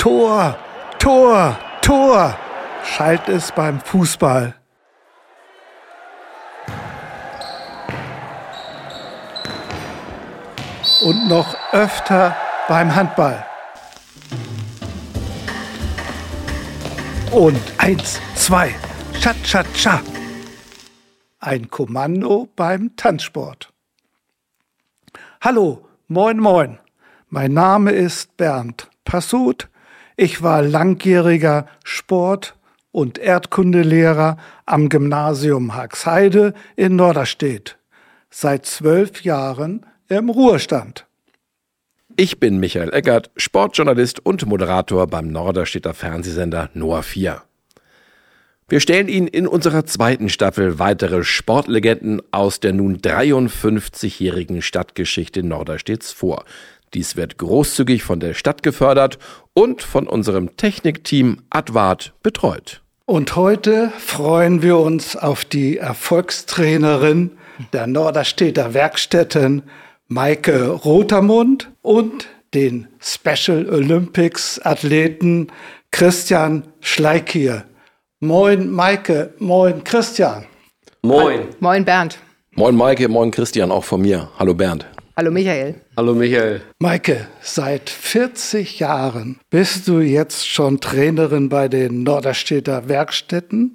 [0.00, 0.56] Tor,
[0.98, 2.34] Tor, Tor,
[2.82, 4.54] schallt es beim Fußball.
[11.02, 12.34] Und noch öfter
[12.66, 13.44] beim Handball.
[17.30, 18.74] Und eins, zwei,
[19.20, 20.00] Cha, cha, cha.
[21.40, 23.70] Ein Kommando beim Tanzsport.
[25.42, 26.78] Hallo, moin, moin.
[27.28, 29.69] Mein Name ist Bernd Passut.
[30.22, 32.54] Ich war langjähriger Sport-
[32.92, 37.78] und Erdkundelehrer am Gymnasium Haxheide in Norderstedt.
[38.28, 41.06] Seit zwölf Jahren im Ruhestand.
[42.18, 47.40] Ich bin Michael Eckert, Sportjournalist und Moderator beim Norderstedter Fernsehsender Noah 4.
[48.68, 56.12] Wir stellen Ihnen in unserer zweiten Staffel weitere Sportlegenden aus der nun 53-jährigen Stadtgeschichte Norderstedts
[56.12, 56.44] vor.
[56.94, 59.18] Dies wird großzügig von der Stadt gefördert
[59.54, 62.82] und von unserem Technikteam Advart betreut.
[63.06, 67.32] Und heute freuen wir uns auf die Erfolgstrainerin
[67.72, 69.62] der Norderstedter Werkstätten,
[70.08, 75.48] Maike Rotermund und den Special Olympics Athleten
[75.92, 77.64] Christian Schleikier.
[78.18, 80.46] Moin Maike, moin Christian.
[81.02, 81.48] Moin.
[81.60, 82.18] Moin Bernd.
[82.52, 84.28] Moin Maike, moin Christian, auch von mir.
[84.38, 84.86] Hallo Bernd.
[85.16, 85.80] Hallo Michael.
[86.00, 86.62] Hallo Michael.
[86.78, 93.74] Maike, seit 40 Jahren bist du jetzt schon Trainerin bei den Norderstedter Werkstätten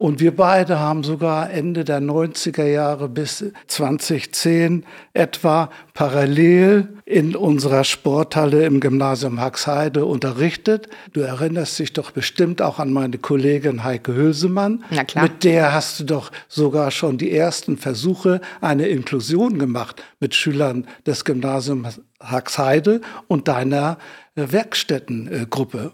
[0.00, 7.84] und wir beide haben sogar Ende der 90er Jahre bis 2010 etwa parallel in unserer
[7.84, 10.88] Sporthalle im Gymnasium Haxheide unterrichtet.
[11.12, 14.84] Du erinnerst dich doch bestimmt auch an meine Kollegin Heike Hülsemann.
[14.88, 15.24] Na klar.
[15.24, 20.86] Mit der hast du doch sogar schon die ersten Versuche eine Inklusion gemacht mit Schülern
[21.04, 23.98] des Gymnasiums Haxheide und deiner
[24.34, 25.92] Werkstättengruppe.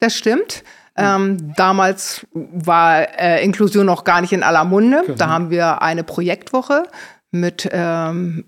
[0.00, 0.64] Das stimmt.
[0.98, 5.02] Ähm, damals war äh, Inklusion noch gar nicht in aller Munde.
[5.06, 5.16] Genau.
[5.16, 6.84] Da haben wir eine Projektwoche
[7.30, 8.44] mit, ähm,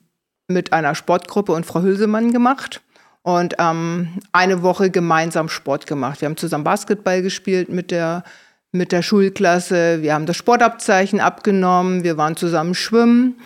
[0.49, 2.83] mit einer Sportgruppe und Frau Hülsemann gemacht
[3.22, 6.21] und ähm, eine Woche gemeinsam Sport gemacht.
[6.21, 8.25] Wir haben zusammen Basketball gespielt mit der,
[8.72, 10.03] mit der Schulklasse.
[10.03, 12.03] Wir haben das Sportabzeichen abgenommen.
[12.03, 13.37] Wir waren zusammen schwimmen.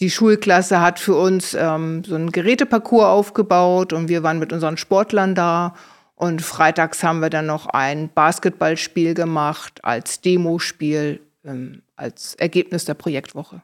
[0.00, 4.76] Die Schulklasse hat für uns ähm, so einen Geräteparcours aufgebaut und wir waren mit unseren
[4.76, 5.74] Sportlern da.
[6.16, 12.94] Und freitags haben wir dann noch ein Basketballspiel gemacht als Demospiel, ähm, als Ergebnis der
[12.94, 13.62] Projektwoche.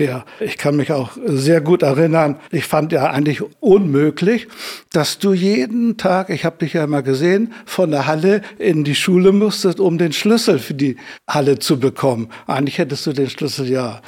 [0.00, 2.38] Ja, ich kann mich auch sehr gut erinnern.
[2.52, 4.46] Ich fand ja eigentlich unmöglich,
[4.92, 8.94] dass du jeden Tag, ich habe dich ja immer gesehen, von der Halle in die
[8.94, 10.96] Schule musstest, um den Schlüssel für die
[11.28, 12.30] Halle zu bekommen.
[12.46, 14.00] Eigentlich hättest du den Schlüssel ja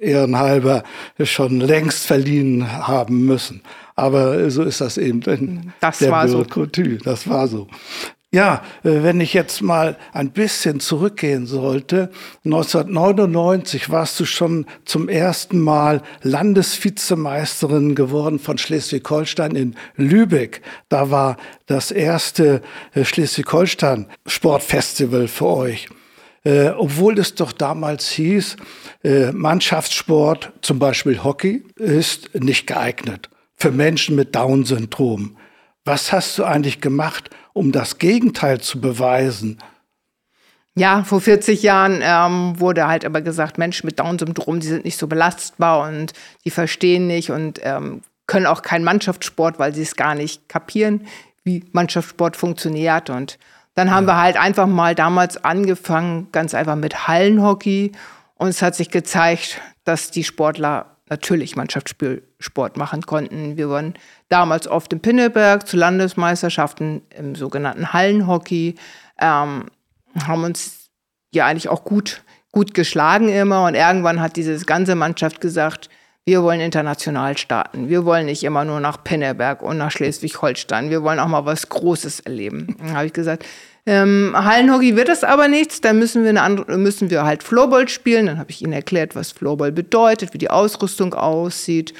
[0.00, 0.82] ehrenhalber
[1.22, 3.60] schon längst verliehen haben müssen.
[3.94, 6.98] Aber so ist das eben das der war Bürokratie.
[6.98, 7.04] So.
[7.04, 7.68] Das war so.
[8.34, 12.10] Ja, äh, wenn ich jetzt mal ein bisschen zurückgehen sollte,
[12.44, 20.62] 1999 warst du schon zum ersten Mal Landesvizemeisterin geworden von Schleswig-Holstein in Lübeck.
[20.88, 22.60] Da war das erste
[22.94, 25.88] äh, Schleswig-Holstein Sportfestival für euch.
[26.42, 28.56] Äh, obwohl es doch damals hieß,
[29.04, 35.36] äh, Mannschaftssport, zum Beispiel Hockey, ist nicht geeignet für Menschen mit Down-Syndrom.
[35.84, 39.58] Was hast du eigentlich gemacht, um das Gegenteil zu beweisen?
[40.76, 44.98] Ja, vor 40 Jahren ähm, wurde halt aber gesagt, Menschen mit Down-Syndrom, die sind nicht
[44.98, 46.12] so belastbar und
[46.44, 51.06] die verstehen nicht und ähm, können auch keinen Mannschaftssport, weil sie es gar nicht kapieren,
[51.44, 53.08] wie Mannschaftssport funktioniert.
[53.08, 53.38] Und
[53.74, 54.14] dann haben ja.
[54.14, 57.92] wir halt einfach mal damals angefangen, ganz einfach mit Hallenhockey.
[58.34, 61.54] Und es hat sich gezeigt, dass die Sportler natürlich
[62.44, 63.56] Mannschaftssport machen konnten.
[63.56, 63.94] Wir waren
[64.28, 68.74] damals oft in Pinneberg zu Landesmeisterschaften im sogenannten Hallenhockey,
[69.20, 69.66] ähm,
[70.26, 70.90] haben uns
[71.32, 72.22] ja eigentlich auch gut,
[72.52, 73.64] gut geschlagen immer.
[73.64, 75.88] Und irgendwann hat diese ganze Mannschaft gesagt,
[76.26, 77.88] wir wollen international starten.
[77.88, 80.88] Wir wollen nicht immer nur nach Pinneberg und nach Schleswig-Holstein.
[80.88, 82.76] Wir wollen auch mal was Großes erleben.
[82.78, 83.44] Dann habe ich gesagt,
[83.86, 87.88] ähm, Hallenhockey wird es aber nichts, dann müssen wir, eine andere, müssen wir halt Floorball
[87.88, 88.26] spielen.
[88.26, 91.92] Dann habe ich ihnen erklärt, was Floorball bedeutet, wie die Ausrüstung aussieht.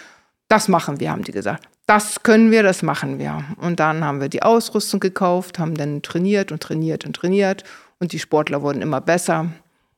[0.49, 1.69] Das machen wir, haben die gesagt.
[1.87, 3.45] Das können wir, das machen wir.
[3.59, 7.65] Und dann haben wir die Ausrüstung gekauft, haben dann trainiert und trainiert und trainiert.
[7.99, 9.51] Und die Sportler wurden immer besser.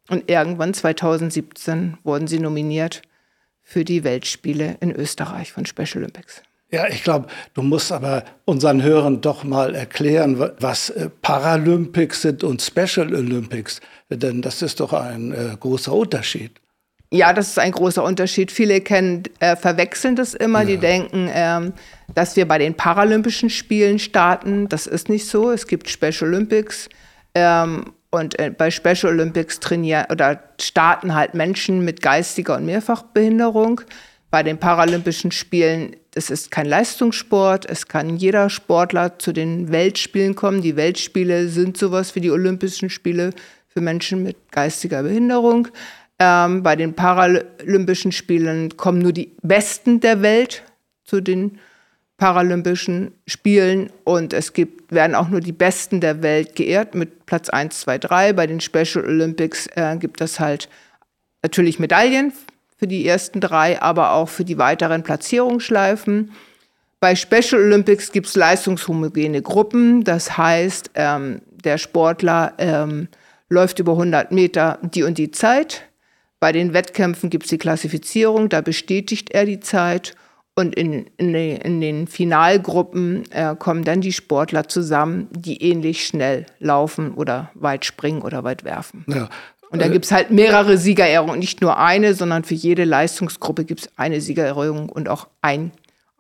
[0.09, 3.03] Und irgendwann 2017 wurden sie nominiert
[3.63, 6.43] für die Weltspiele in Österreich von Special Olympics.
[6.71, 12.43] Ja, ich glaube, du musst aber unseren Hörern doch mal erklären, was äh, Paralympics sind
[12.43, 16.53] und Special Olympics, denn das ist doch ein äh, großer Unterschied.
[17.11, 18.51] Ja, das ist ein großer Unterschied.
[18.51, 20.61] Viele kennen, äh, verwechseln das immer.
[20.61, 20.67] Ja.
[20.67, 21.73] Die denken, ähm,
[22.15, 24.69] dass wir bei den Paralympischen Spielen starten.
[24.69, 25.51] Das ist nicht so.
[25.51, 26.89] Es gibt Special Olympics.
[27.35, 33.83] Ähm, und äh, bei Special Olympics trainieren oder starten halt Menschen mit geistiger und Mehrfachbehinderung.
[34.31, 37.69] Bei den Paralympischen Spielen, das ist kein Leistungssport.
[37.71, 40.63] Es kann jeder Sportler zu den Weltspielen kommen.
[40.63, 43.31] Die Weltspiele sind sowas wie die Olympischen Spiele
[43.69, 45.69] für Menschen mit geistiger Behinderung.
[46.19, 50.63] Ähm, bei den Paralympischen Spielen kommen nur die Besten der Welt
[51.05, 51.59] zu den
[52.17, 57.51] Paralympischen Spielen und es gibt, werden auch nur die Besten der Welt geehrt mit Platz
[57.51, 58.33] 1, 2, 3.
[58.33, 60.71] Bei den Special Olympics äh, gibt es halt
[61.43, 62.33] natürlich Medaillen
[62.79, 66.33] für die ersten drei, aber auch für die weiteren Platzierungsschleifen.
[67.01, 73.09] Bei Special Olympics gibt es leistungshomogene Gruppen, das heißt, ähm, der Sportler ähm,
[73.49, 75.86] läuft über 100 Meter die und die Zeit
[76.41, 80.15] bei den Wettkämpfen gibt es die Klassifizierung, da bestätigt er die Zeit.
[80.59, 86.47] Und in, in, in den Finalgruppen äh, kommen dann die Sportler zusammen, die ähnlich schnell
[86.59, 89.05] laufen oder weit springen oder weit werfen.
[89.07, 89.29] Ja.
[89.71, 93.67] Und dann äh, gibt es halt mehrere Siegerehrungen, nicht nur eine, sondern für jede Leistungsgruppe
[93.67, 95.73] gibt es eine Siegerehrung und auch ein,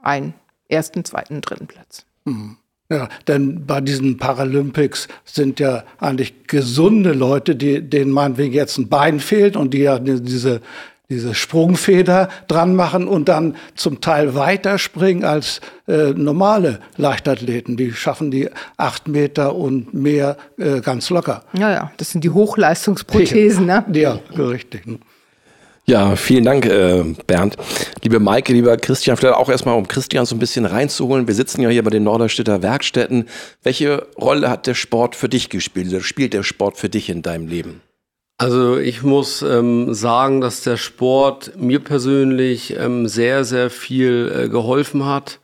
[0.02, 0.34] ein
[0.68, 2.04] ersten, zweiten, dritten Platz.
[2.24, 2.58] Mhm.
[2.88, 8.88] Ja, denn bei diesen Paralympics sind ja eigentlich gesunde Leute, die, denen meinetwegen jetzt ein
[8.88, 10.60] Bein fehlt und die ja diese,
[11.08, 17.76] diese Sprungfeder dran machen und dann zum Teil weiter springen als äh, normale Leichtathleten.
[17.76, 21.42] Die schaffen die acht Meter und mehr äh, ganz locker.
[21.54, 23.84] Ja, ja, das sind die Hochleistungsprothesen, ne?
[23.92, 24.84] Ja, richtig.
[25.88, 27.56] Ja, vielen Dank, äh, Bernd.
[28.02, 31.28] Liebe Maike, lieber Christian, vielleicht auch erstmal, um Christian so ein bisschen reinzuholen.
[31.28, 33.28] Wir sitzen ja hier bei den Norderstädter Werkstätten.
[33.62, 35.90] Welche Rolle hat der Sport für dich gespielt?
[35.90, 37.82] Oder spielt der Sport für dich in deinem Leben?
[38.36, 44.48] Also ich muss ähm, sagen, dass der Sport mir persönlich ähm, sehr, sehr viel äh,
[44.48, 45.38] geholfen hat.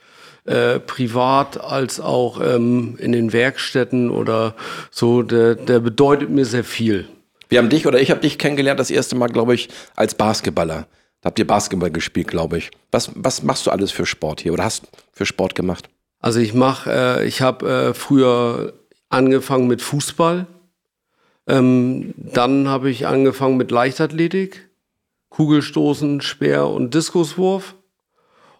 [0.44, 4.56] Äh, privat als auch ähm, in den Werkstätten oder
[4.91, 7.06] so, der, der bedeutet mir sehr viel.
[7.52, 10.87] Wir haben dich oder ich habe dich kennengelernt das erste Mal, glaube ich, als Basketballer.
[11.20, 12.70] Da habt ihr Basketball gespielt, glaube ich.
[12.90, 15.90] Was, was machst du alles für Sport hier oder hast für Sport gemacht?
[16.19, 18.72] Also ich mache, äh, ich habe äh, früher
[19.10, 20.46] angefangen mit Fußball.
[21.46, 24.70] Ähm, dann habe ich angefangen mit Leichtathletik,
[25.28, 27.75] Kugelstoßen, Speer und Diskuswurf.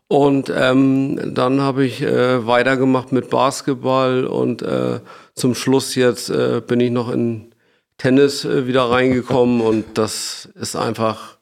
[0.09, 5.01] Und ähm, dann habe ich äh, weitergemacht mit Basketball und äh,
[5.35, 7.52] zum Schluss jetzt äh, bin ich noch in
[8.03, 11.39] Tennis äh, wieder reingekommen und das ist einfach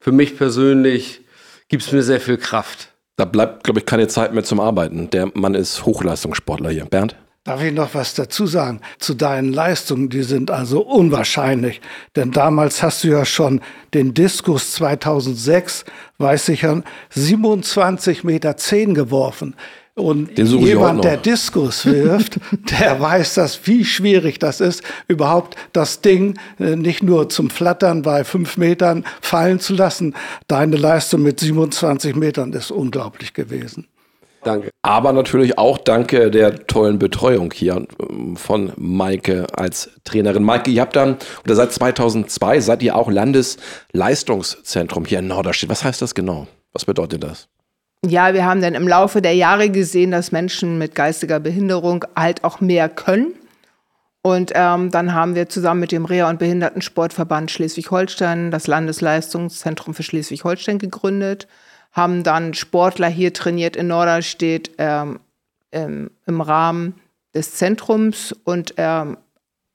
[0.00, 1.20] für mich persönlich
[1.68, 2.88] gibt es mir sehr viel Kraft.
[3.14, 5.08] Da bleibt, glaube ich, keine Zeit mehr zum Arbeiten.
[5.10, 6.84] Der Mann ist Hochleistungssportler hier.
[6.86, 7.14] Bernd?
[7.44, 8.80] Darf ich noch was dazu sagen?
[8.98, 11.80] Zu deinen Leistungen, die sind also unwahrscheinlich.
[12.16, 13.60] Denn damals hast du ja schon
[13.94, 15.84] den Diskus 2006,
[16.18, 19.54] weiß ich ja, 27 Meter 10 geworfen.
[20.00, 22.40] Und jemand, der Diskus wirft,
[22.80, 28.02] der weiß das, wie schwierig das ist, überhaupt das Ding äh, nicht nur zum Flattern
[28.02, 30.14] bei fünf Metern fallen zu lassen.
[30.48, 33.86] Deine Leistung mit 27 Metern ist unglaublich gewesen.
[34.42, 34.70] Danke.
[34.82, 40.42] Aber natürlich auch danke der tollen Betreuung hier ähm, von Maike als Trainerin.
[40.42, 45.68] Maike, ihr habt dann, oder seit 2002 seid ihr auch Landesleistungszentrum hier in Norderstedt.
[45.68, 46.46] Was heißt das genau?
[46.72, 47.48] Was bedeutet das?
[48.06, 52.44] Ja, wir haben dann im Laufe der Jahre gesehen, dass Menschen mit geistiger Behinderung halt
[52.44, 53.34] auch mehr können.
[54.22, 60.02] Und ähm, dann haben wir zusammen mit dem Reha- und Behindertensportverband Schleswig-Holstein das Landesleistungszentrum für
[60.02, 61.48] Schleswig-Holstein gegründet,
[61.92, 65.20] haben dann Sportler hier trainiert in Norderstedt ähm,
[65.70, 66.94] im, im, Rahmen
[67.34, 69.16] des Zentrums und, ähm,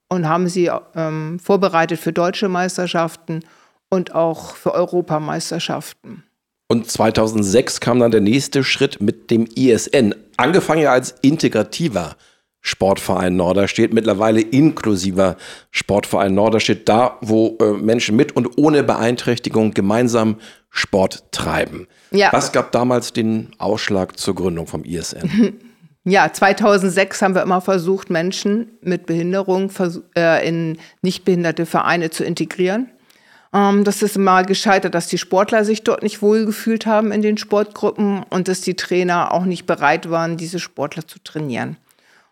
[0.10, 3.44] und haben sie ähm, vorbereitet für deutsche Meisterschaften
[3.90, 6.24] und auch für Europameisterschaften.
[6.68, 10.16] Und 2006 kam dann der nächste Schritt mit dem ISN.
[10.38, 12.16] Angefangen ja als integrativer
[12.62, 15.38] Sportverein Norderstedt, mittlerweile inklusiver
[15.70, 20.38] Sportverein Norderstedt, da wo äh, Menschen mit und ohne Beeinträchtigung gemeinsam
[20.72, 21.88] Sport treiben.
[22.10, 22.34] Ja.
[22.34, 25.60] Was gab damals den Ausschlag zur Gründung vom ISN?
[26.08, 29.72] Ja, 2006 haben wir immer versucht, Menschen mit Behinderung
[30.16, 32.92] äh, in nicht behinderte Vereine zu integrieren.
[33.56, 37.38] Ähm, das ist mal gescheitert, dass die Sportler sich dort nicht wohlgefühlt haben in den
[37.38, 41.78] Sportgruppen und dass die Trainer auch nicht bereit waren, diese Sportler zu trainieren.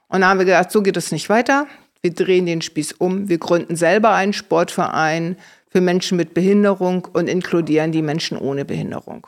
[0.10, 1.66] Und da haben wir gedacht, so geht es nicht weiter.
[2.02, 3.30] Wir drehen den Spieß um.
[3.30, 5.38] Wir gründen selber einen Sportverein
[5.70, 9.26] für Menschen mit Behinderung und inkludieren die Menschen ohne Behinderung.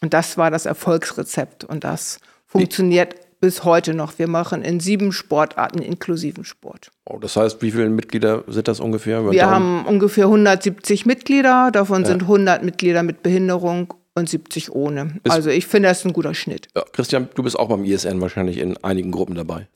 [0.00, 4.20] Und das war das Erfolgsrezept und das funktioniert bis heute noch.
[4.20, 6.92] Wir machen in sieben Sportarten inklusiven Sport.
[7.04, 9.28] Oh, das heißt, wie viele Mitglieder sind das ungefähr?
[9.32, 12.08] Wir haben ungefähr 170 Mitglieder, davon ja.
[12.08, 15.18] sind 100 Mitglieder mit Behinderung und 70 ohne.
[15.24, 16.68] Ist also ich finde, das ist ein guter Schnitt.
[16.76, 19.66] Ja, Christian, du bist auch beim ISN wahrscheinlich in einigen Gruppen dabei.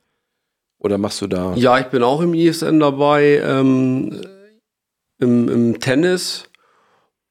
[0.79, 1.55] Oder machst du da?
[1.57, 4.21] Ja, ich bin auch im ISN dabei, ähm,
[5.19, 6.45] im, im, Tennis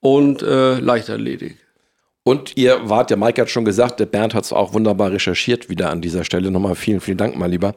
[0.01, 1.64] und äh, Leichtathletik.
[2.27, 5.70] Und ihr wart, der Mike hat schon gesagt, der Bernd hat es auch wunderbar recherchiert,
[5.70, 6.50] wieder an dieser Stelle.
[6.50, 7.75] Nochmal vielen, vielen Dank, mein Lieber.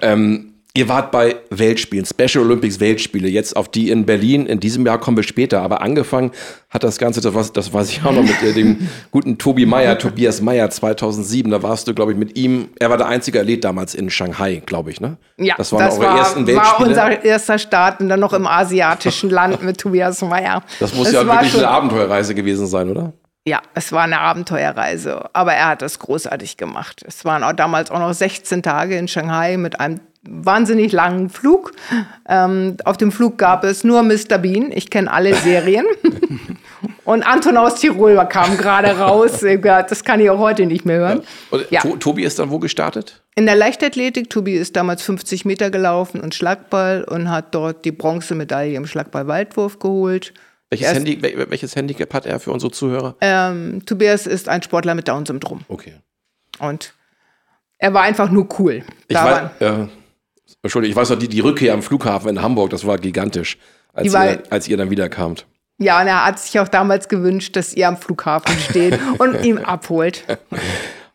[0.00, 4.46] Ähm, Ihr wart bei Weltspielen, Special Olympics Weltspiele, jetzt auf die in Berlin.
[4.46, 6.30] In diesem Jahr kommen wir später, aber angefangen
[6.70, 9.66] hat das Ganze, das, was, das weiß ich auch noch mit äh, dem guten Tobi
[9.66, 11.50] Meyer, Tobias Meyer 2007.
[11.50, 12.68] Da warst du, glaube ich, mit ihm.
[12.78, 15.16] Er war der einzige Athlet damals in Shanghai, glaube ich, ne?
[15.36, 16.96] Ja, das waren das eure war, ersten Weltspiele.
[16.96, 20.62] war unser erster Start und dann noch im asiatischen Land mit Tobias Meyer.
[20.78, 23.14] Das muss das ja wirklich eine Abenteuerreise gewesen sein, oder?
[23.46, 27.02] Ja, es war eine Abenteuerreise, aber er hat das großartig gemacht.
[27.06, 31.72] Es waren auch damals auch noch 16 Tage in Shanghai mit einem wahnsinnig langen Flug.
[32.28, 34.38] Ähm, auf dem Flug gab es nur Mr.
[34.38, 34.70] Bean.
[34.72, 35.86] Ich kenne alle Serien.
[37.04, 39.40] Und Anton aus Tirol kam gerade raus.
[39.62, 41.22] Das kann ich auch heute nicht mehr hören.
[41.70, 41.82] Ja.
[41.84, 41.96] Ja.
[41.96, 43.22] Tobi ist dann wo gestartet?
[43.34, 44.28] In der Leichtathletik.
[44.28, 49.78] Tobi ist damals 50 Meter gelaufen und Schlagball und hat dort die Bronzemedaille im Schlagball-Waldwurf
[49.78, 50.34] geholt.
[50.70, 53.16] Welches, Handy, welches Handicap hat er für unsere Zuhörer?
[53.20, 55.64] Ähm, Tobias ist ein Sportler mit Down-Syndrom.
[55.68, 55.94] Okay.
[56.58, 56.92] Und
[57.78, 58.82] er war einfach nur cool.
[59.06, 59.88] Ich war, ja,
[60.62, 63.58] Entschuldigung, ich weiß noch, die, die Rückkehr am Flughafen in Hamburg, das war gigantisch,
[63.92, 65.46] als, war, ihr, als ihr dann wiederkamt.
[65.78, 69.58] Ja, und er hat sich auch damals gewünscht, dass ihr am Flughafen steht und ihn
[69.58, 70.24] abholt.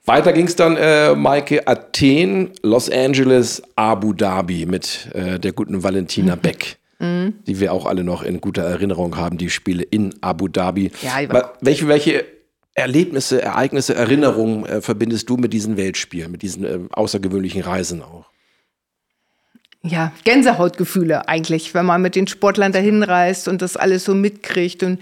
[0.05, 5.83] Weiter ging es dann, äh, Maike, Athen, Los Angeles, Abu Dhabi mit äh, der guten
[5.83, 6.39] Valentina mhm.
[6.39, 7.33] Beck, mhm.
[7.45, 10.91] die wir auch alle noch in guter Erinnerung haben, die Spiele in Abu Dhabi.
[11.01, 12.25] Ja, welche, welche
[12.73, 18.25] Erlebnisse, Ereignisse, Erinnerungen äh, verbindest du mit diesen Weltspielen, mit diesen äh, außergewöhnlichen Reisen auch?
[19.85, 24.81] ja, Gänsehautgefühle eigentlich, wenn man mit den Sportlern dahin reist und das alles so mitkriegt
[24.81, 24.99] und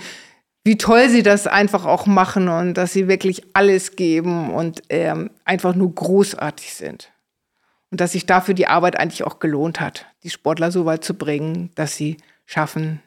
[0.63, 5.29] wie toll sie das einfach auch machen und dass sie wirklich alles geben und ähm,
[5.45, 7.10] einfach nur großartig sind.
[7.91, 11.13] Und dass sich dafür die Arbeit eigentlich auch gelohnt hat, die Sportler so weit zu
[11.13, 13.01] bringen, dass sie schaffen,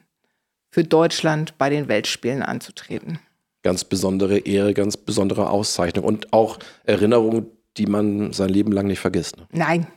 [0.69, 3.19] für Deutschland bei den Weltspielen anzutreten.
[3.63, 8.99] Ganz besondere Ehre, ganz besondere Auszeichnung und auch Erinnerungen, die man sein Leben lang nicht
[8.99, 9.37] vergisst.
[9.37, 9.47] Ne?
[9.51, 9.87] Nein,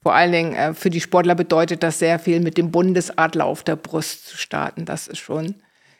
[0.00, 3.64] vor allen Dingen äh, für die Sportler bedeutet das sehr viel, mit dem Bundesadler auf
[3.64, 4.84] der Brust zu starten.
[4.84, 5.56] Das ist schon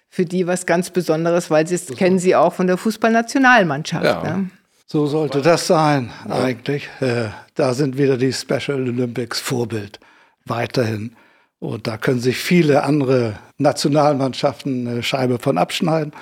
[0.09, 4.05] für die was ganz Besonderes, weil sie es kennen sie auch von der Fußballnationalmannschaft.
[4.05, 4.37] Ja.
[4.37, 4.51] Ne?
[4.91, 6.89] So sollte das sein, eigentlich.
[7.01, 10.01] Äh, da sind wieder die Special Olympics Vorbild
[10.47, 11.15] weiterhin.
[11.59, 16.15] Und da können sich viele andere Nationalmannschaften eine Scheibe von abschneiden.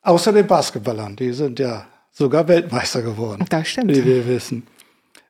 [0.00, 3.44] Außer den Basketballern, die sind ja sogar Weltmeister geworden.
[3.50, 3.94] Das stimmt.
[3.94, 4.66] Wie wir wissen.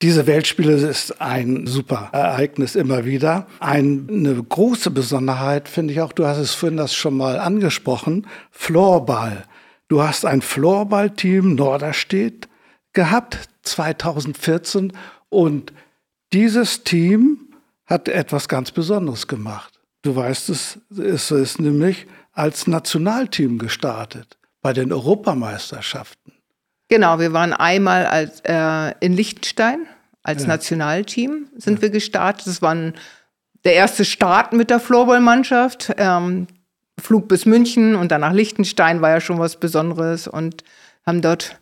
[0.00, 3.48] Diese Weltspiele ist ein super Ereignis immer wieder.
[3.58, 9.42] eine große Besonderheit finde ich auch, du hast es vorhin das schon mal angesprochen, Floorball.
[9.88, 12.48] Du hast ein Floorball-Team Norderstedt
[12.92, 14.92] gehabt 2014
[15.28, 15.72] und
[16.32, 17.50] dieses Team
[17.86, 19.80] hat etwas ganz Besonderes gemacht.
[20.02, 26.32] Du weißt es, es ist nämlich als Nationalteam gestartet bei den Europameisterschaften.
[26.88, 29.86] Genau, wir waren einmal als, äh, in Liechtenstein
[30.22, 30.48] als ja.
[30.48, 31.82] Nationalteam sind ja.
[31.82, 32.46] wir gestartet.
[32.46, 32.94] Das war ein,
[33.64, 35.94] der erste Start mit der Floorball-Mannschaft.
[35.96, 36.46] Ähm,
[36.98, 40.64] Flug bis München und dann nach Liechtenstein war ja schon was Besonderes und
[41.06, 41.58] haben dort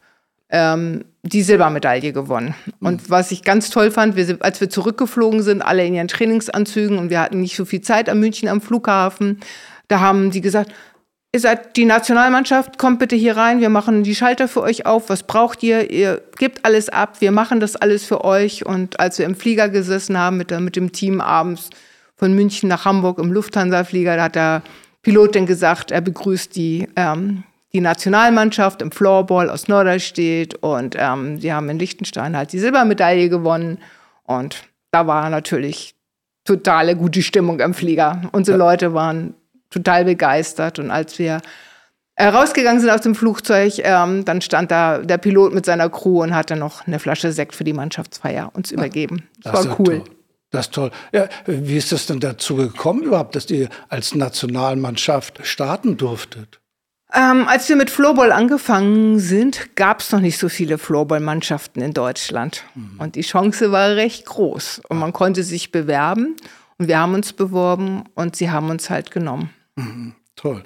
[0.50, 2.54] ähm, die Silbermedaille gewonnen.
[2.80, 2.86] Mhm.
[2.86, 6.98] Und was ich ganz toll fand, wir, als wir zurückgeflogen sind, alle in ihren Trainingsanzügen
[6.98, 9.40] und wir hatten nicht so viel Zeit am München am Flughafen,
[9.88, 10.72] da haben die gesagt,
[11.30, 15.10] Ihr seid die Nationalmannschaft, kommt bitte hier rein, wir machen die Schalter für euch auf.
[15.10, 15.90] Was braucht ihr?
[15.90, 18.64] Ihr gebt alles ab, wir machen das alles für euch.
[18.64, 21.68] Und als wir im Flieger gesessen haben mit, der, mit dem Team abends
[22.16, 24.62] von München nach Hamburg im Lufthansa-Flieger, da hat der
[25.02, 31.38] Pilot dann gesagt, er begrüßt die, ähm, die Nationalmannschaft im Floorball aus Norderstedt und ähm,
[31.38, 33.78] sie haben in Liechtenstein halt die Silbermedaille gewonnen.
[34.24, 35.94] Und da war natürlich
[36.44, 38.22] totale gute Stimmung im Flieger.
[38.32, 39.34] Unsere Leute waren
[39.70, 40.78] total begeistert.
[40.78, 41.42] Und als wir
[42.14, 46.22] äh, rausgegangen sind aus dem Flugzeug, ähm, dann stand da der Pilot mit seiner Crew
[46.22, 49.28] und hatte noch eine Flasche Sekt für die Mannschaftsfeier uns übergeben.
[49.42, 49.98] Das, das war cool.
[49.98, 50.04] Toll.
[50.50, 50.90] Das ist toll.
[51.12, 56.60] Ja, wie ist es denn dazu gekommen überhaupt, dass ihr als Nationalmannschaft starten durftet?
[57.14, 61.94] Ähm, als wir mit Floorball angefangen sind, gab es noch nicht so viele Floorball-Mannschaften in
[61.94, 62.64] Deutschland.
[62.74, 63.00] Mhm.
[63.00, 64.82] Und die Chance war recht groß.
[64.88, 66.36] Und man konnte sich bewerben.
[66.76, 69.50] Und wir haben uns beworben und sie haben uns halt genommen.
[69.76, 70.62] Mhm, toll.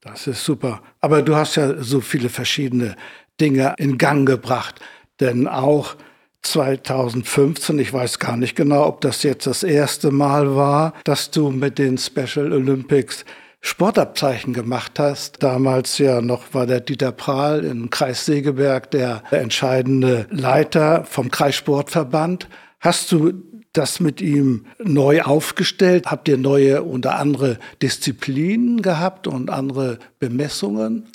[0.00, 0.80] Das ist super.
[1.00, 2.96] Aber du hast ja so viele verschiedene
[3.40, 4.80] Dinge in Gang gebracht.
[5.18, 5.96] Denn auch
[6.42, 11.50] 2015, ich weiß gar nicht genau, ob das jetzt das erste Mal war, dass du
[11.50, 13.24] mit den Special Olympics
[13.60, 15.42] Sportabzeichen gemacht hast.
[15.42, 22.48] Damals ja noch war der Dieter Prahl im Kreis Segeberg der entscheidende Leiter vom Kreissportverband.
[22.80, 23.32] Hast du
[23.72, 26.06] das mit ihm neu aufgestellt?
[26.06, 31.06] Habt ihr neue unter andere Disziplinen gehabt und andere Bemessungen?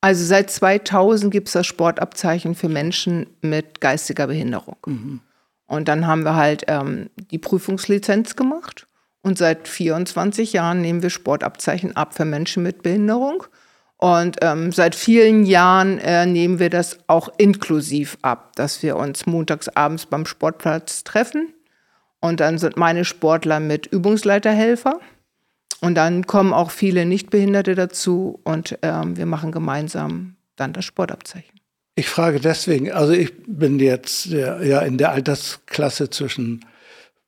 [0.00, 4.76] Also seit 2000 gibt es das Sportabzeichen für Menschen mit geistiger Behinderung.
[4.86, 5.20] Mhm.
[5.66, 8.87] Und dann haben wir halt ähm, die Prüfungslizenz gemacht.
[9.22, 13.44] Und seit 24 Jahren nehmen wir Sportabzeichen ab für Menschen mit Behinderung.
[13.96, 19.26] Und ähm, seit vielen Jahren äh, nehmen wir das auch inklusiv ab, dass wir uns
[19.26, 21.52] montags abends beim Sportplatz treffen.
[22.20, 25.00] Und dann sind meine Sportler mit Übungsleiterhelfer.
[25.80, 31.60] Und dann kommen auch viele Nichtbehinderte dazu und ähm, wir machen gemeinsam dann das Sportabzeichen.
[31.94, 36.64] Ich frage deswegen, also ich bin jetzt ja in der Altersklasse zwischen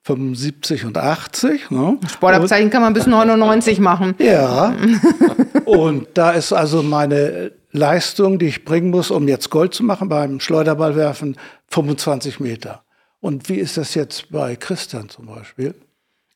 [0.02, 1.70] 75 und 80.
[1.70, 1.98] Ne?
[2.08, 4.14] Sportabzeichen und, kann man bis 99 machen.
[4.18, 4.74] Ja.
[5.64, 10.08] und da ist also meine Leistung, die ich bringen muss, um jetzt Gold zu machen
[10.08, 11.36] beim Schleuderballwerfen,
[11.68, 12.82] 25 Meter.
[13.20, 15.74] Und wie ist das jetzt bei Christian zum Beispiel?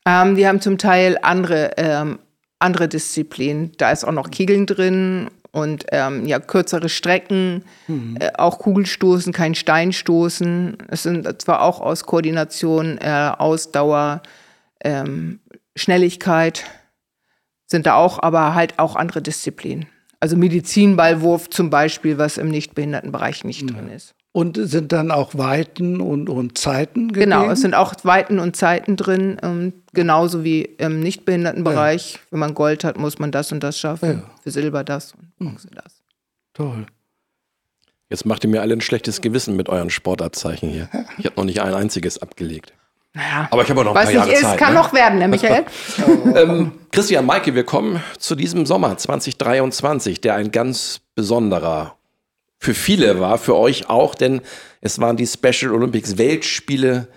[0.06, 2.18] Ähm, die haben zum Teil andere, ähm,
[2.58, 3.72] andere Disziplinen.
[3.78, 8.16] Da ist auch noch Kegeln drin und ähm, ja, kürzere Strecken, mhm.
[8.18, 10.78] äh, auch Kugelstoßen, kein Steinstoßen.
[10.88, 14.22] Es sind zwar auch aus Koordination, äh, Ausdauer,
[14.82, 15.38] ähm,
[15.76, 16.64] Schnelligkeit
[17.66, 19.86] sind da auch, aber halt auch andere Disziplinen.
[20.18, 23.68] Also Medizinballwurf zum Beispiel, was im Nichtbehindertenbereich nicht ja.
[23.68, 24.14] drin ist.
[24.36, 27.30] Und sind dann auch Weiten und, und Zeiten gegeben?
[27.30, 32.14] Genau, es sind auch Weiten und Zeiten drin, ähm, genauso wie im Nichtbehindertenbereich.
[32.14, 32.20] Ja.
[32.32, 34.24] Wenn man Gold hat, muss man das und das schaffen.
[34.24, 34.30] Ja.
[34.42, 35.76] Für Silber das und Bronze hm.
[35.76, 36.02] das.
[36.52, 36.86] Toll.
[38.10, 40.88] Jetzt macht ihr mir alle ein schlechtes Gewissen mit euren Sportabzeichen hier.
[41.18, 42.72] Ich habe noch nicht ein einziges abgelegt.
[43.12, 44.58] Naja, aber ich habe auch noch ein paar Jahre ist, Zeit.
[44.58, 44.80] kann ne?
[44.80, 45.64] noch werden, ne, Michael?
[46.34, 51.96] ähm, Christian, Maike, wir kommen zu diesem Sommer 2023, der ein ganz besonderer
[52.64, 54.40] für viele war, für euch auch, denn
[54.80, 57.08] es waren die Special Olympics Weltspiele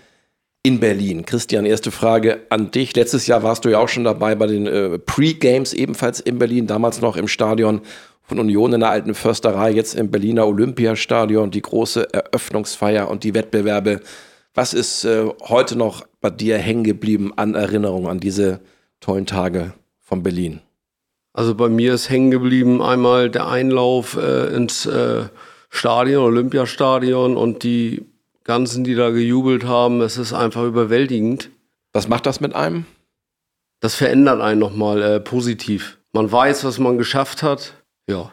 [0.61, 1.25] in Berlin.
[1.25, 2.93] Christian, erste Frage an dich.
[2.93, 6.67] Letztes Jahr warst du ja auch schon dabei bei den äh, Pre-Games, ebenfalls in Berlin,
[6.67, 7.79] damals noch im Stadion
[8.23, 13.33] von Union in der alten Försterei, jetzt im Berliner Olympiastadion, die große Eröffnungsfeier und die
[13.33, 14.01] Wettbewerbe.
[14.53, 18.59] Was ist äh, heute noch bei dir hängen geblieben an Erinnerungen an diese
[18.99, 20.59] tollen Tage von Berlin?
[21.37, 25.25] Also bei mir ist hängen geblieben einmal der Einlauf äh, ins äh,
[25.69, 28.07] Stadion, Olympiastadion und die
[28.43, 30.01] ganzen, die da gejubelt haben.
[30.01, 31.51] Es ist einfach überwältigend.
[31.93, 32.87] Was macht das mit einem?
[33.81, 35.99] Das verändert einen nochmal äh, positiv.
[36.11, 37.75] Man weiß, was man geschafft hat.
[38.07, 38.31] Ja.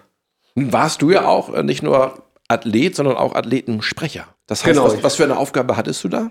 [0.54, 4.28] Warst du ja auch äh, nicht nur Athlet, sondern auch Athletensprecher.
[4.46, 4.86] Das heißt, genau.
[4.86, 6.30] was, was, für eine Aufgabe hattest du da?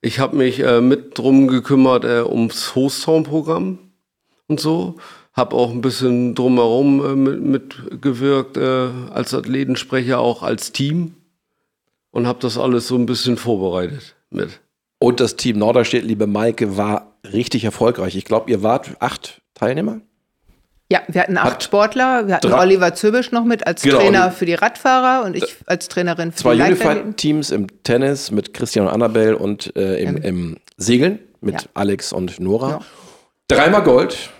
[0.00, 3.78] Ich habe mich äh, mit drum gekümmert äh, ums Hochzaunprogramm
[4.48, 4.96] und so
[5.40, 11.14] habe auch ein bisschen drumherum äh, mitgewirkt mit äh, als Athletensprecher, auch als Team
[12.12, 14.60] und habe das alles so ein bisschen vorbereitet mit.
[14.98, 18.16] Und das Team Norderstedt, liebe Maike, war richtig erfolgreich.
[18.16, 20.00] Ich glaube, ihr wart acht Teilnehmer?
[20.92, 22.26] Ja, wir hatten acht Hat Sportler.
[22.26, 25.88] Wir hatten Oliver Zübisch noch mit als genau, Trainer für die Radfahrer und ich als
[25.88, 30.24] Trainerin für zwei die Unified-Teams im Tennis mit Christian und Annabelle und äh, im, ja.
[30.24, 31.68] im, Segeln mit ja.
[31.74, 32.70] Alex und Nora.
[32.70, 32.80] Ja.
[33.48, 34.30] Dreimal Gold,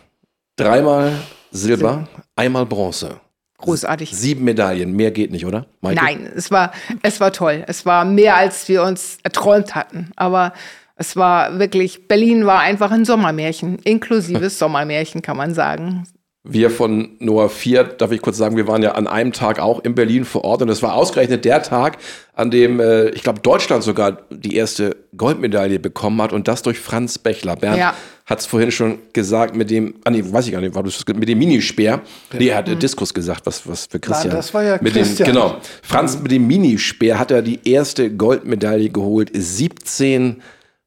[0.61, 1.13] Dreimal
[1.51, 3.21] Silber, einmal Bronze.
[3.59, 4.11] Großartig.
[4.15, 5.67] Sieben Medaillen, mehr geht nicht, oder?
[5.81, 6.03] Maike?
[6.03, 7.65] Nein, es war, es war toll.
[7.67, 10.11] Es war mehr, als wir uns erträumt hatten.
[10.17, 10.53] Aber
[10.97, 16.05] es war wirklich, Berlin war einfach ein Sommermärchen, inklusives Sommermärchen, kann man sagen.
[16.43, 19.81] Wir von Noah 4, darf ich kurz sagen, wir waren ja an einem Tag auch
[19.85, 21.99] in Berlin vor Ort und es war ausgerechnet der Tag,
[22.33, 26.79] an dem, äh, ich glaube, Deutschland sogar die erste Goldmedaille bekommen hat und das durch
[26.79, 27.57] Franz Bechler.
[27.57, 27.95] Bernd ja.
[28.31, 31.05] Hat es vorhin schon gesagt, mit dem, ah nee, weiß ich gar nicht, war das
[31.07, 31.95] mit dem Minispeer.
[31.95, 32.03] Ja.
[32.39, 32.79] Nee, er hat mhm.
[32.79, 34.29] Diskus gesagt, was, was für Christian.
[34.29, 35.27] Na, das war ja mit Christian.
[35.27, 35.57] Dem, genau.
[35.83, 39.33] Franz mit dem Minispeer hat er die erste Goldmedaille geholt.
[39.35, 40.43] 17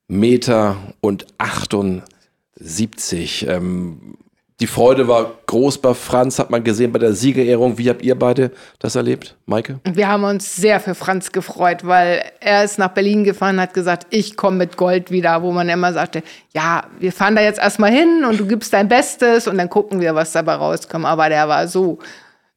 [0.08, 3.46] Meter und 78.
[3.50, 4.16] Ähm,
[4.64, 7.78] die Freude war groß bei Franz, hat man gesehen bei der Siegerehrung.
[7.78, 8.50] Wie habt ihr beide
[8.80, 9.82] das erlebt, Maike?
[9.84, 13.74] Wir haben uns sehr für Franz gefreut, weil er ist nach Berlin gefahren und hat
[13.74, 16.24] gesagt, ich komme mit Gold wieder, wo man immer sagte,
[16.54, 20.00] ja, wir fahren da jetzt erstmal hin und du gibst dein Bestes und dann gucken
[20.00, 21.04] wir, was dabei rauskommt.
[21.04, 22.00] Aber der war so,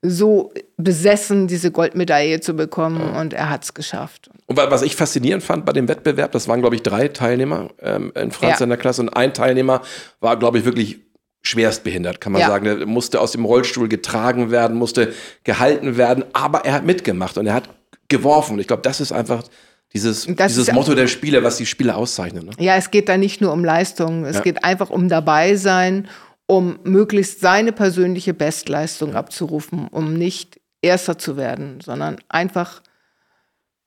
[0.01, 3.21] so besessen, diese Goldmedaille zu bekommen ja.
[3.21, 4.31] und er hat es geschafft.
[4.47, 8.13] Und was ich faszinierend fand bei dem Wettbewerb, das waren, glaube ich, drei Teilnehmer ähm,
[8.15, 8.65] in Franz ja.
[8.65, 9.83] in der Klasse und ein Teilnehmer
[10.21, 11.01] war, glaube ich, wirklich
[11.47, 12.49] schwerstbehindert, kann man ja.
[12.49, 12.67] sagen.
[12.67, 15.13] Er musste aus dem Rollstuhl getragen werden, musste
[15.45, 17.69] gehalten werden, aber er hat mitgemacht und er hat
[18.09, 18.59] geworfen.
[18.59, 19.45] Ich glaube, das ist einfach
[19.93, 22.45] Dieses, Das dieses Motto der Spiele, was die Spiele auszeichnet.
[22.45, 22.51] Ne?
[22.59, 24.43] Ja, es geht da nicht nur um Leistung, es Ja.
[24.43, 26.09] geht einfach um dabei sein,
[26.47, 32.83] um möglichst seine persönliche Bestleistung abzurufen, um nicht Erster zu werden, sondern einfach,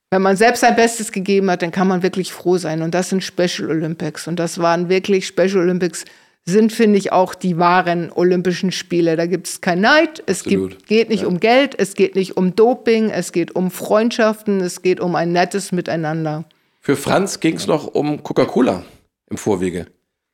[0.10, 2.82] wenn man selbst sein Bestes gegeben hat, dann kann man wirklich froh sein.
[2.82, 4.28] Und das sind Special Olympics.
[4.28, 6.06] Und das waren wirklich Special Olympics,
[6.50, 9.16] sind, finde ich, auch die wahren Olympischen Spiele.
[9.16, 12.56] Da gibt es kein Neid, es gibt, geht nicht um Geld, es geht nicht um
[12.56, 16.46] Doping, es geht um Freundschaften, es geht um ein nettes Miteinander.
[16.82, 18.84] Für Franz ging es noch um Coca-Cola
[19.30, 19.86] im Vorwege.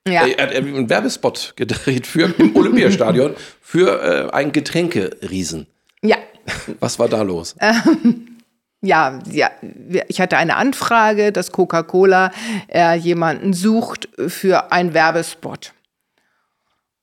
[0.08, 0.26] Ja.
[0.28, 5.68] Er hat einen Werbespot gedreht für im Olympiastadion für äh, einen Getränkeriesen.
[6.04, 6.18] Ja,
[6.80, 7.56] Was war da los?
[8.82, 12.32] Ja, ja, wir- ich hatte eine Anfrage, dass Coca-Cola
[12.72, 15.74] äh, jemanden sucht für einen Werbespot.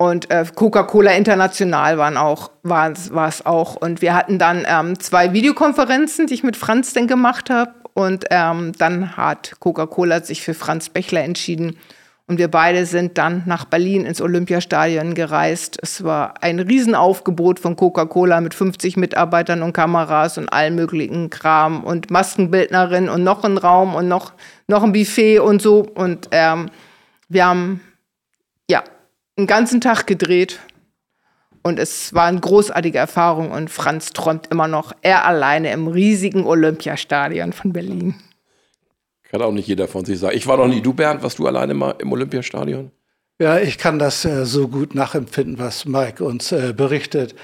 [0.03, 3.77] Und äh, Coca-Cola International waren auch, war es auch.
[3.77, 7.71] Und wir hatten dann ähm, zwei Videokonferenzen, die ich mit Franz dann gemacht habe.
[7.95, 11.77] Und ähm, dann hat Coca-Cola sich für Franz Bechler entschieden.
[12.27, 15.79] Und wir beide sind dann nach Berlin ins Olympiastadion gereist.
[15.81, 21.85] Es war ein Riesenaufgebot von Coca-Cola mit 50 Mitarbeitern und Kameras und allen möglichen Kram
[21.85, 24.33] und Maskenbildnerin und noch ein Raum und noch,
[24.67, 25.87] noch ein Buffet und so.
[25.95, 26.71] Und ähm,
[27.29, 27.81] wir haben
[28.69, 28.83] ja
[29.37, 30.61] einen ganzen Tag gedreht.
[31.63, 33.51] Und es war eine großartige Erfahrung.
[33.51, 38.15] Und Franz träumt immer noch, er alleine im riesigen Olympiastadion von Berlin.
[39.31, 40.37] Kann auch nicht jeder von sich sagen.
[40.37, 40.83] Ich war noch nie.
[40.83, 42.91] Du, Bernd, warst du alleine mal im Olympiastadion?
[43.39, 47.35] Ja, ich kann das äh, so gut nachempfinden, was Mike uns äh, berichtet.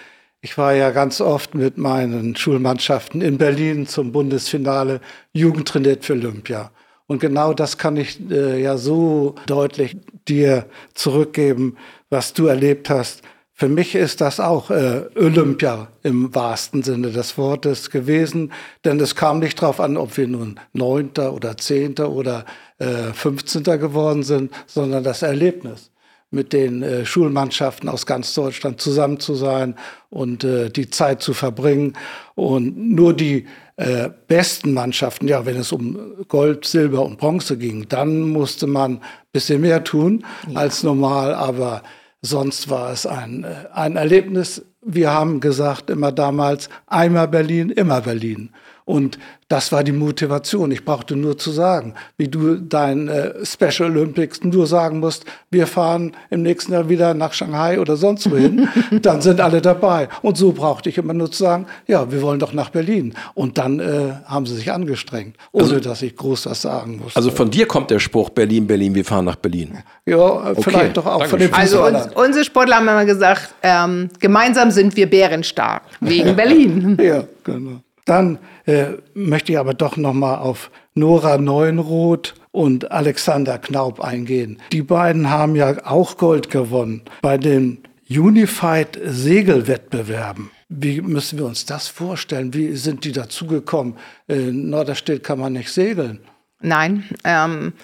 [0.40, 5.00] Ich war ja ganz oft mit meinen Schulmannschaften in Berlin zum Bundesfinale
[5.32, 6.70] Jugend trainiert für Olympia.
[7.08, 9.96] Und genau das kann ich äh, ja so deutlich
[10.28, 11.76] dir zurückgeben,
[12.10, 13.22] was du erlebt hast.
[13.54, 18.52] Für mich ist das auch äh, Olympia im wahrsten Sinne des Wortes gewesen,
[18.84, 22.44] denn es kam nicht darauf an, ob wir nun Neunter oder Zehnter oder
[22.78, 23.64] äh, 15.
[23.64, 25.90] geworden sind, sondern das Erlebnis
[26.30, 29.76] mit den äh, Schulmannschaften aus ganz Deutschland zusammen zu sein
[30.10, 31.94] und äh, die Zeit zu verbringen.
[32.34, 33.46] Und nur die
[33.78, 38.94] äh, besten Mannschaften, ja, wenn es um Gold, Silber und Bronze ging, dann musste man
[38.94, 41.84] ein bisschen mehr tun als normal, aber
[42.20, 44.64] sonst war es ein, äh, ein Erlebnis.
[44.82, 48.50] Wir haben gesagt immer damals, einmal Berlin, immer Berlin.
[48.88, 50.70] Und das war die Motivation.
[50.70, 55.66] Ich brauchte nur zu sagen, wie du dein äh, Special Olympics nur sagen musst, wir
[55.66, 58.66] fahren im nächsten Jahr wieder nach Shanghai oder sonst wohin,
[59.02, 60.08] dann sind alle dabei.
[60.22, 63.14] Und so brauchte ich immer nur zu sagen, ja, wir wollen doch nach Berlin.
[63.34, 67.18] Und dann äh, haben sie sich angestrengt, ohne dass ich groß was sagen musste.
[67.18, 69.78] Also von dir kommt der Spruch Berlin, Berlin, wir fahren nach Berlin.
[70.06, 74.08] ja, äh, vielleicht doch auch von den Also uns, unsere Sportler haben immer gesagt, ähm,
[74.18, 76.96] gemeinsam sind wir bärenstark, wegen Berlin.
[77.08, 77.80] Ja, genau.
[78.08, 84.62] Dann äh, möchte ich aber doch noch mal auf Nora Neuenroth und Alexander Knaub eingehen.
[84.72, 90.50] Die beiden haben ja auch Gold gewonnen bei den Unified Segelwettbewerben.
[90.70, 92.54] Wie müssen wir uns das vorstellen?
[92.54, 93.96] Wie sind die dazugekommen?
[94.26, 96.20] In Norderstedt kann man nicht segeln.
[96.60, 97.74] Nein, ähm,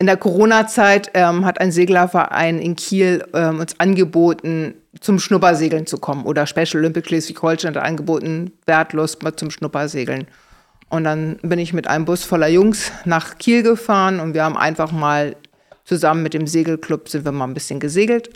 [0.00, 5.98] in der Corona-Zeit ähm, hat ein Seglerverein in Kiel ähm, uns angeboten, zum Schnuppersegeln zu
[5.98, 6.24] kommen.
[6.24, 10.26] Oder Special Olympic Schleswig-Holstein hat angeboten, wertlos mal zum Schnuppersegeln.
[10.88, 14.56] Und dann bin ich mit einem Bus voller Jungs nach Kiel gefahren und wir haben
[14.56, 15.36] einfach mal
[15.84, 18.30] zusammen mit dem Segelclub sind wir mal ein bisschen gesegelt.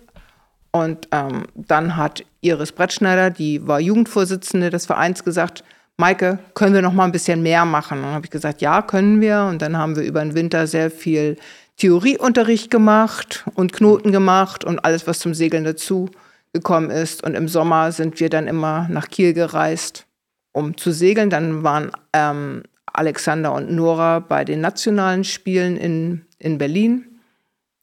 [0.70, 5.64] Und ähm, dann hat Iris Brettschneider, die war Jugendvorsitzende des Vereins, gesagt,
[5.96, 7.98] Maike, können wir noch mal ein bisschen mehr machen?
[7.98, 9.46] Und dann habe ich gesagt, ja, können wir.
[9.48, 11.36] Und dann haben wir über den Winter sehr viel
[11.76, 16.10] Theorieunterricht gemacht und Knoten gemacht und alles, was zum Segeln dazu
[16.52, 17.22] gekommen ist.
[17.22, 20.06] Und im Sommer sind wir dann immer nach Kiel gereist,
[20.52, 21.30] um zu segeln.
[21.30, 27.20] Dann waren ähm, Alexander und Nora bei den nationalen Spielen in, in Berlin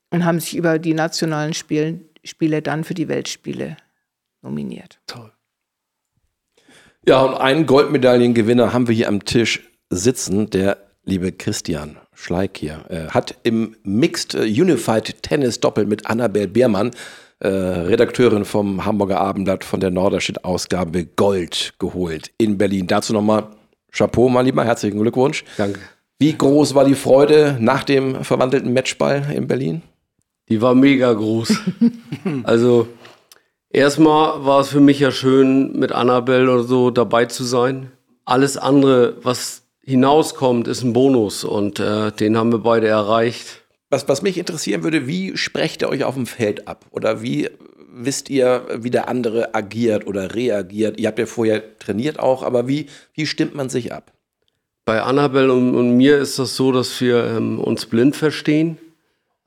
[0.10, 3.78] und haben sich über die nationalen Spielen, Spiele dann für die Weltspiele
[4.41, 5.00] nominiert.
[5.08, 5.32] Toll.
[7.08, 12.86] Ja, und einen Goldmedaillengewinner haben wir hier am Tisch sitzen, der liebe Christian Schleik hier.
[12.90, 16.92] Äh, hat im Mixed Unified Tennis Doppel mit Annabel Beermann,
[17.40, 22.86] äh, Redakteurin vom Hamburger Abendblatt von der Norderstedt-Ausgabe, Gold geholt in Berlin.
[22.86, 23.48] Dazu nochmal
[23.92, 25.44] Chapeau, mein Lieber, herzlichen Glückwunsch.
[25.58, 25.80] Danke.
[26.20, 29.82] Wie groß war die Freude nach dem verwandelten Matchball in Berlin?
[30.50, 31.52] Die war mega groß.
[32.44, 32.88] also
[33.74, 37.92] erstmal war es für mich ja schön, mit Annabelle oder so dabei zu sein.
[38.26, 43.64] Alles andere, was hinauskommt, ist ein Bonus und äh, den haben wir beide erreicht.
[43.90, 46.86] Was, was mich interessieren würde, wie sprecht ihr euch auf dem Feld ab?
[46.92, 47.50] Oder wie
[47.94, 51.00] wisst ihr, wie der andere agiert oder reagiert?
[51.00, 54.14] Ihr habt ja vorher trainiert auch, aber wie, wie stimmt man sich ab?
[54.86, 58.78] Bei Annabelle und, und, mir ist das so, dass wir ähm, uns blind verstehen.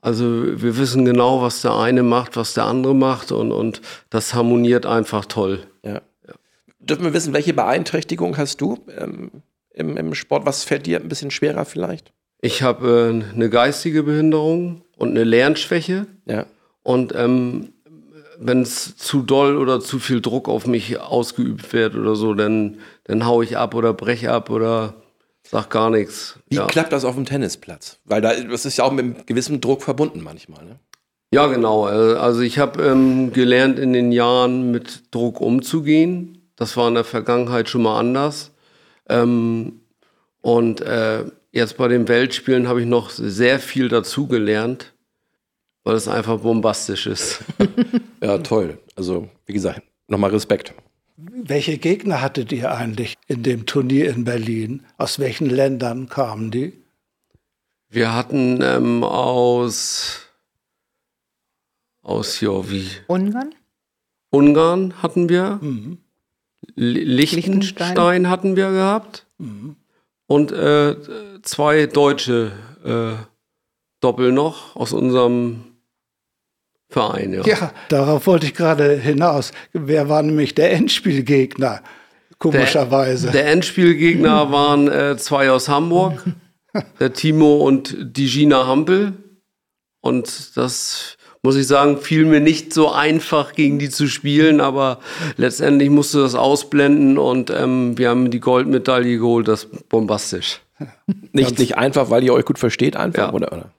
[0.05, 0.23] Also
[0.61, 4.85] wir wissen genau, was der eine macht, was der andere macht und, und das harmoniert
[4.85, 5.65] einfach toll.
[5.83, 5.93] Ja.
[6.27, 6.33] ja.
[6.77, 9.31] Dürfen wir wissen, welche Beeinträchtigung hast du ähm,
[9.71, 10.45] im, im, Sport?
[10.45, 12.13] Was fällt dir ein bisschen schwerer vielleicht?
[12.39, 16.05] Ich habe äh, eine geistige Behinderung und eine Lernschwäche.
[16.27, 16.45] Ja.
[16.83, 17.69] Und ähm,
[18.37, 22.77] wenn es zu doll oder zu viel Druck auf mich ausgeübt wird oder so, dann,
[23.05, 24.93] dann hau ich ab oder breche ab oder
[25.49, 26.39] sag gar nichts.
[26.47, 26.67] Wie ja.
[26.67, 27.99] klappt das auf dem Tennisplatz?
[28.05, 30.63] Weil da, das ist ja auch mit einem gewissen Druck verbunden manchmal.
[30.65, 30.79] Ne?
[31.31, 31.87] Ja, genau.
[31.87, 36.49] Äh, also ich habe ähm, gelernt, in den Jahren mit Druck umzugehen.
[36.55, 38.51] Das war in der Vergangenheit schon mal anders.
[39.09, 39.81] Ähm,
[40.41, 44.93] und äh, jetzt bei den Weltspielen habe ich noch sehr viel dazugelernt
[45.85, 47.43] weil es einfach bombastisch ist.
[48.21, 48.79] ja, toll.
[48.97, 50.73] Also, wie gesagt, nochmal Respekt.
[51.17, 54.85] Welche Gegner hattet ihr eigentlich in dem Turnier in Berlin?
[54.97, 56.73] Aus welchen Ländern kamen die?
[57.89, 60.27] Wir hatten ähm, aus,
[62.01, 62.89] aus, ja, wie?
[63.07, 63.55] Ungarn?
[64.29, 65.59] Ungarn hatten wir.
[65.61, 65.99] Mhm.
[66.75, 67.55] Liechtenstein.
[67.55, 69.25] Liechtenstein hatten wir gehabt.
[69.37, 69.77] Mhm.
[70.27, 70.97] Und äh,
[71.43, 72.51] zwei deutsche
[72.83, 73.23] äh,
[74.01, 75.74] Doppel noch aus unserem
[76.95, 77.41] Verein, ja.
[77.45, 79.51] Ja, darauf wollte ich gerade hinaus.
[79.73, 81.81] Wer war nämlich der Endspielgegner?
[82.37, 83.31] Komischerweise.
[83.31, 86.23] Der, der Endspielgegner waren äh, zwei aus Hamburg,
[87.01, 89.11] der Timo und die Gina Hampel.
[89.99, 94.99] Und das muss ich sagen, fiel mir nicht so einfach, gegen die zu spielen, aber
[95.35, 100.61] letztendlich musste das ausblenden und ähm, wir haben die Goldmedaille geholt, das ist bombastisch.
[101.33, 103.33] Nicht, nicht einfach, weil ihr euch gut versteht, einfach, ja.
[103.33, 103.71] oder?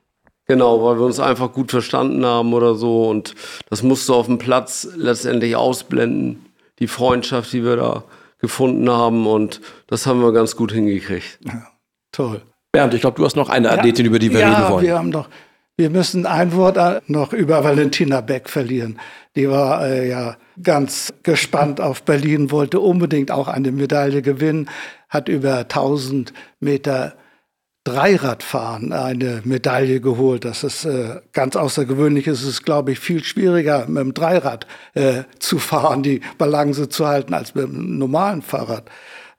[0.46, 3.08] Genau, weil wir uns einfach gut verstanden haben oder so.
[3.08, 3.34] Und
[3.68, 6.46] das musst du auf dem Platz letztendlich ausblenden,
[6.78, 8.04] die Freundschaft, die wir da
[8.38, 9.26] gefunden haben.
[9.26, 11.40] Und das haben wir ganz gut hingekriegt.
[11.44, 11.66] Ja,
[12.12, 12.42] toll.
[12.70, 14.84] Bernd, ich glaube, du hast noch eine Athletin, ja, über die wir ja, reden wollen.
[14.84, 15.28] Wir haben doch,
[15.76, 16.78] wir müssen ein Wort
[17.08, 19.00] noch über Valentina Beck verlieren.
[19.34, 24.68] Die war äh, ja ganz gespannt auf Berlin, wollte unbedingt auch eine Medaille gewinnen,
[25.08, 27.14] hat über 1000 Meter
[27.86, 30.44] Dreiradfahren eine Medaille geholt.
[30.44, 32.26] Das ist äh, ganz außergewöhnlich.
[32.26, 37.06] Es ist, glaube ich, viel schwieriger, mit dem Dreirad äh, zu fahren, die Balance zu
[37.06, 38.90] halten, als mit dem normalen Fahrrad.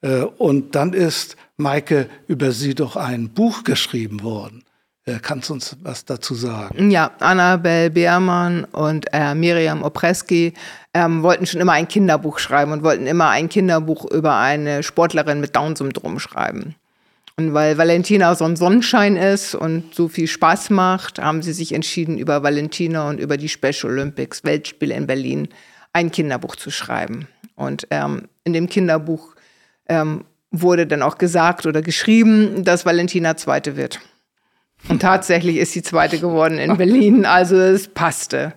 [0.01, 4.63] Äh, und dann ist Maike über sie doch ein Buch geschrieben worden.
[5.03, 6.89] Äh, kannst du uns was dazu sagen?
[6.89, 10.53] Ja, Annabel Beermann und äh, Miriam Opreski
[10.93, 15.41] ähm, wollten schon immer ein Kinderbuch schreiben und wollten immer ein Kinderbuch über eine Sportlerin
[15.41, 16.75] mit Down-Syndrom schreiben.
[17.39, 21.71] Und weil Valentina so ein Sonnenschein ist und so viel Spaß macht, haben sie sich
[21.71, 25.49] entschieden, über Valentina und über die Special Olympics, Weltspiele in Berlin,
[25.93, 27.27] ein Kinderbuch zu schreiben.
[27.55, 29.35] Und ähm, in dem Kinderbuch
[29.87, 33.99] ähm, wurde dann auch gesagt oder geschrieben, dass Valentina Zweite wird.
[34.89, 38.53] Und tatsächlich ist sie Zweite geworden in Berlin, also es passte.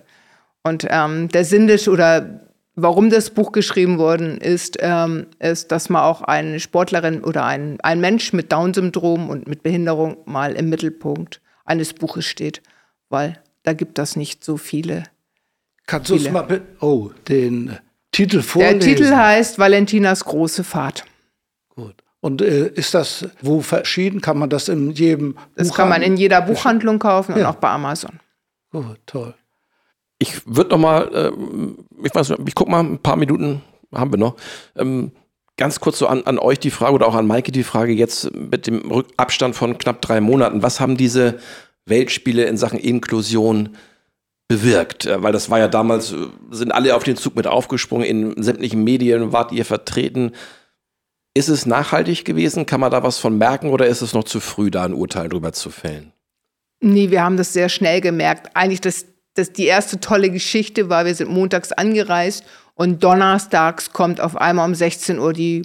[0.63, 5.89] Und ähm, der Sinn des oder Warum das Buch geschrieben worden ist, ähm, ist, dass
[5.89, 10.69] man auch eine Sportlerin oder ein, ein Mensch mit Down-Syndrom und mit Behinderung mal im
[10.69, 12.61] Mittelpunkt eines Buches steht,
[13.09, 15.03] weil da gibt es nicht so viele.
[15.85, 17.77] Kannst du uns mal bitte, oh, den
[18.11, 18.79] Titel vorlesen?
[18.79, 21.03] Der Titel heißt Valentinas große Fahrt.
[21.69, 21.95] Gut.
[22.21, 24.21] Und äh, ist das wo verschieden?
[24.21, 27.39] Kann man das in jedem Das kann man in jeder Buchhandlung kaufen ja.
[27.39, 28.19] und auch bei Amazon.
[28.71, 29.33] Gut, toll.
[30.21, 34.19] Ich würde noch mal, äh, ich weiß, ich guck mal, ein paar Minuten haben wir
[34.19, 34.35] noch.
[34.75, 35.13] Ähm,
[35.57, 38.31] ganz kurz so an, an euch die Frage oder auch an Maike die Frage jetzt
[38.35, 40.61] mit dem Abstand von knapp drei Monaten.
[40.61, 41.39] Was haben diese
[41.87, 43.69] Weltspiele in Sachen Inklusion
[44.47, 45.07] bewirkt?
[45.07, 48.43] Äh, weil das war ja damals, äh, sind alle auf den Zug mit aufgesprungen, in
[48.43, 50.33] sämtlichen Medien wart ihr vertreten.
[51.33, 52.67] Ist es nachhaltig gewesen?
[52.67, 55.29] Kann man da was von merken oder ist es noch zu früh, da ein Urteil
[55.29, 56.13] drüber zu fällen?
[56.79, 58.55] Nee, wir haben das sehr schnell gemerkt.
[58.55, 62.43] Eigentlich das das die erste tolle Geschichte war, wir sind montags angereist
[62.75, 65.63] und donnerstags kommt auf einmal um 16 Uhr die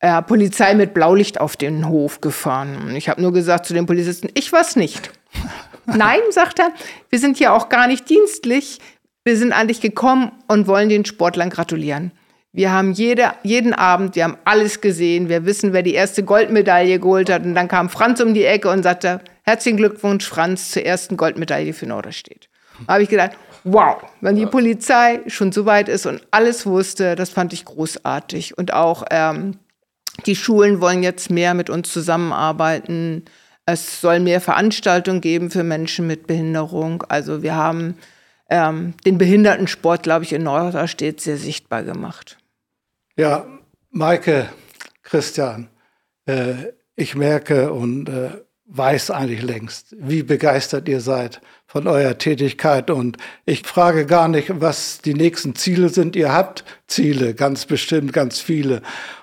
[0.00, 2.76] äh, Polizei mit Blaulicht auf den Hof gefahren.
[2.76, 5.10] Und ich habe nur gesagt zu den Polizisten, ich weiß nicht.
[5.86, 6.72] Nein, sagt er,
[7.08, 8.78] wir sind hier auch gar nicht dienstlich.
[9.24, 12.12] Wir sind eigentlich gekommen und wollen den Sportlern gratulieren.
[12.52, 15.28] Wir haben jede, jeden Abend, wir haben alles gesehen.
[15.28, 17.44] Wir wissen, wer die erste Goldmedaille geholt hat.
[17.44, 21.72] Und dann kam Franz um die Ecke und sagte, herzlichen Glückwunsch, Franz, zur ersten Goldmedaille
[21.72, 22.48] für Norderstedt.
[22.88, 23.32] Habe ich gedacht,
[23.64, 28.56] wow, wenn die Polizei schon so weit ist und alles wusste, das fand ich großartig.
[28.58, 29.58] Und auch ähm,
[30.26, 33.24] die Schulen wollen jetzt mehr mit uns zusammenarbeiten.
[33.66, 37.04] Es soll mehr Veranstaltungen geben für Menschen mit Behinderung.
[37.08, 37.96] Also wir haben
[38.50, 42.38] ähm, den Behindertensport, glaube ich, in Norderstedt sehr sichtbar gemacht.
[43.16, 43.46] Ja,
[43.90, 44.48] Maike,
[45.02, 45.68] Christian,
[46.26, 48.30] äh, ich merke und äh,
[48.74, 52.90] weiß eigentlich längst, wie begeistert ihr seid von eurer Tätigkeit.
[52.90, 56.16] Und ich frage gar nicht, was die nächsten Ziele sind.
[56.16, 58.80] Ihr habt Ziele, ganz bestimmt, ganz viele.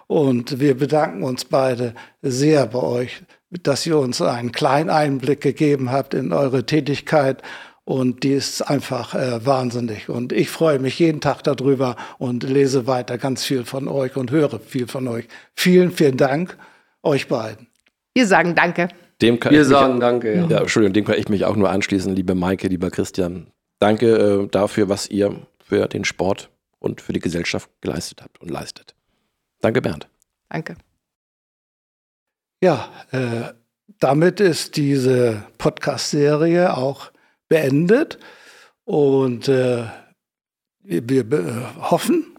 [0.08, 5.92] Und wir bedanken uns beide sehr bei euch, dass ihr uns einen kleinen Einblick gegeben
[5.92, 7.42] habt in eure Tätigkeit.
[7.86, 10.10] Und die ist einfach äh, wahnsinnig.
[10.10, 14.30] Und ich freue mich jeden Tag darüber und lese weiter ganz viel von euch und
[14.30, 15.28] höre viel von euch.
[15.56, 16.56] Vielen, vielen Dank
[17.02, 17.66] euch beiden.
[18.14, 18.90] Wir sagen Danke.
[19.22, 20.36] Dem kann Wir ich sagen mich, Danke.
[20.36, 20.48] Ja.
[20.48, 23.52] ja, Entschuldigung, dem kann ich mich auch nur anschließen, liebe Maike, lieber Christian.
[23.80, 28.50] Danke äh, dafür, was ihr für den Sport und für die Gesellschaft geleistet habt und
[28.50, 28.96] leistet.
[29.62, 30.08] Danke, Bernd.
[30.50, 30.76] Danke.
[32.62, 33.54] Ja, äh,
[34.00, 37.12] damit ist diese Podcast-Serie auch
[37.48, 38.20] beendet
[38.86, 39.86] und äh,
[40.84, 42.38] wir, wir hoffen,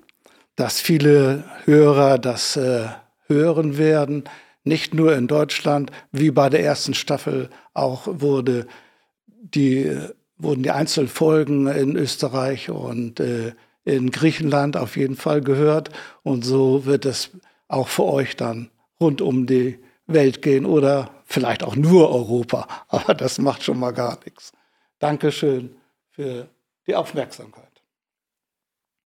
[0.56, 2.88] dass viele Hörer das äh,
[3.26, 4.24] hören werden.
[4.64, 8.66] Nicht nur in Deutschland, wie bei der ersten Staffel auch wurde
[9.26, 9.96] die,
[10.36, 13.52] wurden die Einzelfolgen in Österreich und äh,
[13.84, 15.90] in Griechenland auf jeden Fall gehört.
[16.22, 17.30] Und so wird es
[17.68, 18.70] auch für euch dann
[19.00, 22.66] rund um die Welt gehen oder vielleicht auch nur Europa.
[22.88, 24.52] Aber das macht schon mal gar nichts.
[24.98, 25.76] Dankeschön
[26.10, 26.48] für
[26.86, 27.59] die Aufmerksamkeit.